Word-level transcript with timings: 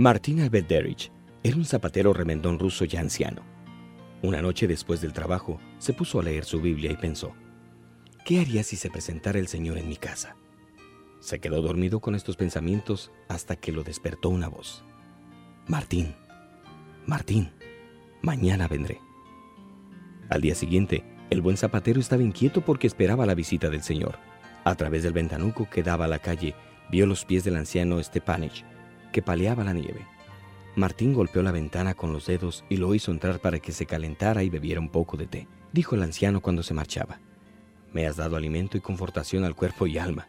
Martín 0.00 0.40
Alberderich 0.42 1.10
era 1.42 1.56
un 1.56 1.64
zapatero 1.64 2.12
remendón 2.12 2.60
ruso 2.60 2.84
ya 2.84 3.00
anciano. 3.00 3.42
Una 4.22 4.40
noche 4.40 4.68
después 4.68 5.00
del 5.00 5.12
trabajo, 5.12 5.58
se 5.78 5.92
puso 5.92 6.20
a 6.20 6.22
leer 6.22 6.44
su 6.44 6.60
Biblia 6.60 6.92
y 6.92 6.96
pensó, 6.96 7.34
¿qué 8.24 8.38
haría 8.38 8.62
si 8.62 8.76
se 8.76 8.90
presentara 8.90 9.40
el 9.40 9.48
Señor 9.48 9.76
en 9.76 9.88
mi 9.88 9.96
casa? 9.96 10.36
Se 11.18 11.40
quedó 11.40 11.62
dormido 11.62 11.98
con 11.98 12.14
estos 12.14 12.36
pensamientos 12.36 13.10
hasta 13.26 13.56
que 13.56 13.72
lo 13.72 13.82
despertó 13.82 14.28
una 14.28 14.46
voz. 14.46 14.84
Martín, 15.66 16.14
Martín, 17.04 17.50
mañana 18.22 18.68
vendré. 18.68 19.00
Al 20.30 20.40
día 20.40 20.54
siguiente, 20.54 21.02
el 21.28 21.40
buen 21.40 21.56
zapatero 21.56 21.98
estaba 21.98 22.22
inquieto 22.22 22.60
porque 22.60 22.86
esperaba 22.86 23.26
la 23.26 23.34
visita 23.34 23.68
del 23.68 23.82
Señor. 23.82 24.20
A 24.62 24.76
través 24.76 25.02
del 25.02 25.12
ventanuco 25.12 25.68
que 25.68 25.82
daba 25.82 26.04
a 26.04 26.08
la 26.08 26.20
calle, 26.20 26.54
vio 26.88 27.04
los 27.04 27.24
pies 27.24 27.42
del 27.42 27.56
anciano 27.56 28.00
Stepanich, 28.00 28.64
que 29.12 29.22
paleaba 29.22 29.64
la 29.64 29.72
nieve. 29.72 30.06
Martín 30.76 31.12
golpeó 31.12 31.42
la 31.42 31.52
ventana 31.52 31.94
con 31.94 32.12
los 32.12 32.26
dedos 32.26 32.64
y 32.68 32.76
lo 32.76 32.94
hizo 32.94 33.10
entrar 33.10 33.40
para 33.40 33.58
que 33.58 33.72
se 33.72 33.86
calentara 33.86 34.42
y 34.44 34.50
bebiera 34.50 34.80
un 34.80 34.90
poco 34.90 35.16
de 35.16 35.26
té. 35.26 35.48
Dijo 35.72 35.94
el 35.94 36.02
anciano 36.02 36.40
cuando 36.40 36.62
se 36.62 36.74
marchaba. 36.74 37.20
Me 37.92 38.06
has 38.06 38.16
dado 38.16 38.36
alimento 38.36 38.76
y 38.76 38.80
confortación 38.80 39.44
al 39.44 39.56
cuerpo 39.56 39.86
y 39.86 39.98
alma. 39.98 40.28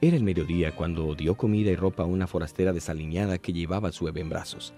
Era 0.00 0.16
el 0.16 0.22
mediodía 0.22 0.74
cuando 0.74 1.14
dio 1.14 1.34
comida 1.36 1.70
y 1.70 1.76
ropa 1.76 2.04
a 2.04 2.06
una 2.06 2.26
forastera 2.26 2.72
desaliñada 2.72 3.38
que 3.38 3.52
llevaba 3.52 3.92
su 3.92 4.04
bebé 4.04 4.20
en 4.20 4.30
brazos. 4.30 4.72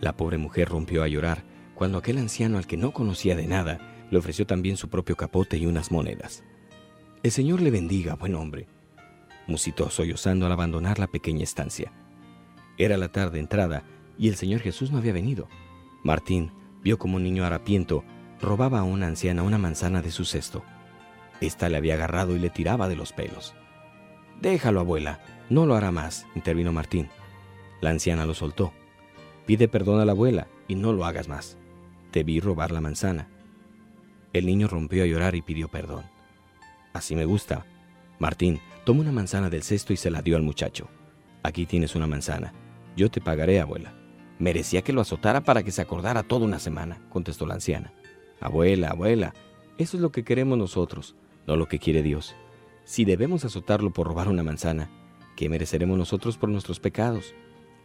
La 0.00 0.16
pobre 0.16 0.38
mujer 0.38 0.68
rompió 0.68 1.02
a 1.02 1.08
llorar 1.08 1.42
cuando 1.74 1.98
aquel 1.98 2.18
anciano 2.18 2.58
al 2.58 2.66
que 2.66 2.76
no 2.76 2.92
conocía 2.92 3.34
de 3.34 3.46
nada 3.46 4.06
le 4.10 4.18
ofreció 4.18 4.46
también 4.46 4.76
su 4.76 4.88
propio 4.88 5.16
capote 5.16 5.56
y 5.56 5.66
unas 5.66 5.90
monedas. 5.90 6.44
El 7.22 7.30
Señor 7.30 7.60
le 7.60 7.70
bendiga, 7.70 8.14
buen 8.14 8.34
hombre, 8.34 8.66
musitó 9.46 9.90
sollozando 9.90 10.46
al 10.46 10.52
abandonar 10.52 10.98
la 10.98 11.06
pequeña 11.06 11.44
estancia. 11.44 11.92
Era 12.78 12.96
la 12.96 13.08
tarde 13.10 13.38
entrada 13.38 13.84
y 14.18 14.28
el 14.28 14.36
Señor 14.36 14.60
Jesús 14.60 14.90
no 14.90 14.98
había 14.98 15.12
venido. 15.12 15.48
Martín 16.02 16.52
vio 16.82 16.98
como 16.98 17.16
un 17.16 17.24
niño 17.24 17.44
harapiento 17.44 18.04
robaba 18.40 18.80
a 18.80 18.84
una 18.84 19.06
anciana 19.06 19.42
una 19.42 19.58
manzana 19.58 20.02
de 20.02 20.10
su 20.10 20.24
cesto. 20.24 20.64
Esta 21.40 21.68
le 21.68 21.76
había 21.76 21.94
agarrado 21.94 22.34
y 22.34 22.38
le 22.38 22.50
tiraba 22.50 22.88
de 22.88 22.96
los 22.96 23.12
pelos. 23.12 23.54
Déjalo, 24.40 24.80
abuela, 24.80 25.20
no 25.48 25.66
lo 25.66 25.76
hará 25.76 25.92
más, 25.92 26.26
intervino 26.34 26.72
Martín. 26.72 27.08
La 27.80 27.90
anciana 27.90 28.26
lo 28.26 28.34
soltó. 28.34 28.72
Pide 29.46 29.68
perdón 29.68 30.00
a 30.00 30.04
la 30.04 30.12
abuela 30.12 30.48
y 30.68 30.74
no 30.74 30.92
lo 30.92 31.04
hagas 31.04 31.28
más. 31.28 31.56
Te 32.10 32.24
vi 32.24 32.40
robar 32.40 32.70
la 32.72 32.80
manzana. 32.80 33.28
El 34.32 34.46
niño 34.46 34.68
rompió 34.68 35.02
a 35.04 35.06
llorar 35.06 35.34
y 35.34 35.42
pidió 35.42 35.68
perdón. 35.68 36.04
Así 36.92 37.14
me 37.14 37.24
gusta. 37.24 37.64
Martín 38.18 38.60
tomó 38.84 39.00
una 39.00 39.12
manzana 39.12 39.50
del 39.50 39.62
cesto 39.62 39.92
y 39.92 39.96
se 39.96 40.10
la 40.10 40.22
dio 40.22 40.36
al 40.36 40.42
muchacho. 40.42 40.88
Aquí 41.42 41.66
tienes 41.66 41.94
una 41.94 42.06
manzana. 42.06 42.52
Yo 42.96 43.10
te 43.10 43.20
pagaré, 43.20 43.60
abuela. 43.60 43.94
Merecía 44.38 44.82
que 44.82 44.92
lo 44.92 45.00
azotara 45.00 45.42
para 45.42 45.62
que 45.62 45.70
se 45.70 45.82
acordara 45.82 46.22
toda 46.22 46.44
una 46.44 46.58
semana, 46.58 47.00
contestó 47.08 47.46
la 47.46 47.54
anciana. 47.54 47.92
Abuela, 48.40 48.88
abuela, 48.88 49.34
eso 49.78 49.96
es 49.96 50.02
lo 50.02 50.10
que 50.10 50.24
queremos 50.24 50.58
nosotros, 50.58 51.14
no 51.46 51.56
lo 51.56 51.68
que 51.68 51.78
quiere 51.78 52.02
Dios. 52.02 52.34
Si 52.84 53.04
debemos 53.04 53.44
azotarlo 53.44 53.92
por 53.92 54.08
robar 54.08 54.28
una 54.28 54.42
manzana, 54.42 54.90
¿qué 55.36 55.48
mereceremos 55.48 55.96
nosotros 55.96 56.36
por 56.36 56.48
nuestros 56.48 56.80
pecados? 56.80 57.34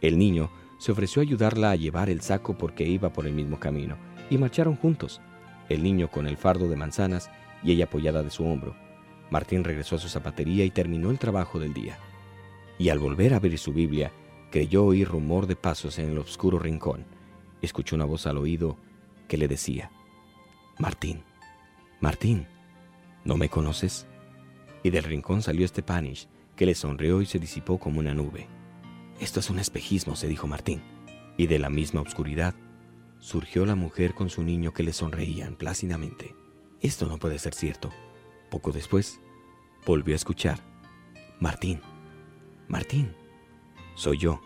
El 0.00 0.18
niño 0.18 0.50
se 0.78 0.92
ofreció 0.92 1.20
a 1.20 1.24
ayudarla 1.24 1.70
a 1.70 1.76
llevar 1.76 2.10
el 2.10 2.20
saco 2.20 2.56
porque 2.58 2.84
iba 2.84 3.12
por 3.12 3.26
el 3.26 3.32
mismo 3.32 3.58
camino, 3.58 3.96
y 4.30 4.38
marcharon 4.38 4.76
juntos, 4.76 5.20
el 5.68 5.82
niño 5.82 6.10
con 6.10 6.26
el 6.26 6.36
fardo 6.36 6.68
de 6.68 6.76
manzanas 6.76 7.30
y 7.62 7.72
ella 7.72 7.84
apoyada 7.84 8.22
de 8.22 8.30
su 8.30 8.44
hombro. 8.44 8.76
Martín 9.30 9.64
regresó 9.64 9.96
a 9.96 9.98
su 9.98 10.08
zapatería 10.08 10.64
y 10.64 10.70
terminó 10.70 11.10
el 11.10 11.18
trabajo 11.18 11.58
del 11.58 11.74
día. 11.74 11.98
Y 12.78 12.88
al 12.88 12.98
volver 12.98 13.34
a 13.34 13.36
abrir 13.36 13.58
su 13.58 13.72
Biblia, 13.72 14.12
creyó 14.50 14.84
oír 14.84 15.08
rumor 15.08 15.46
de 15.46 15.56
pasos 15.56 15.98
en 15.98 16.10
el 16.10 16.18
oscuro 16.18 16.58
rincón. 16.58 17.04
Escuchó 17.62 17.96
una 17.96 18.04
voz 18.04 18.26
al 18.26 18.38
oído 18.38 18.76
que 19.26 19.36
le 19.36 19.48
decía, 19.48 19.90
Martín, 20.78 21.22
Martín, 22.00 22.46
¿no 23.24 23.36
me 23.36 23.48
conoces? 23.48 24.06
y 24.82 24.90
del 24.90 25.04
rincón 25.04 25.42
salió 25.42 25.66
Stepanish, 25.66 26.28
que 26.56 26.66
le 26.66 26.74
sonrió 26.74 27.20
y 27.20 27.26
se 27.26 27.38
disipó 27.38 27.78
como 27.78 28.00
una 28.00 28.14
nube. 28.14 28.46
Esto 29.20 29.40
es 29.40 29.50
un 29.50 29.58
espejismo, 29.58 30.16
se 30.16 30.28
dijo 30.28 30.46
Martín, 30.46 30.82
y 31.36 31.46
de 31.46 31.58
la 31.58 31.70
misma 31.70 32.00
oscuridad 32.00 32.54
surgió 33.18 33.66
la 33.66 33.74
mujer 33.74 34.14
con 34.14 34.30
su 34.30 34.42
niño 34.42 34.72
que 34.72 34.82
le 34.82 34.92
sonreían 34.92 35.56
plácidamente. 35.56 36.34
Esto 36.80 37.06
no 37.06 37.18
puede 37.18 37.38
ser 37.38 37.54
cierto. 37.54 37.90
Poco 38.50 38.70
después, 38.70 39.20
volvió 39.84 40.14
a 40.14 40.16
escuchar. 40.16 40.60
Martín, 41.40 41.80
Martín, 42.68 43.14
soy 43.98 44.18
yo. 44.18 44.40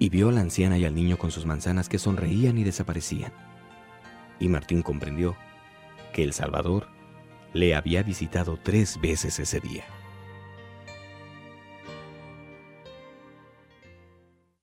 Y 0.00 0.08
vio 0.08 0.28
a 0.28 0.32
la 0.32 0.40
anciana 0.40 0.76
y 0.76 0.84
al 0.84 0.96
niño 0.96 1.16
con 1.16 1.30
sus 1.30 1.46
manzanas 1.46 1.88
que 1.88 1.98
sonreían 1.98 2.58
y 2.58 2.64
desaparecían. 2.64 3.32
Y 4.40 4.48
Martín 4.48 4.82
comprendió 4.82 5.36
que 6.12 6.24
el 6.24 6.32
Salvador 6.32 6.88
le 7.52 7.76
había 7.76 8.02
visitado 8.02 8.58
tres 8.60 9.00
veces 9.00 9.38
ese 9.38 9.60
día. 9.60 9.84